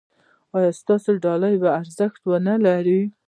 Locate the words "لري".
2.65-3.01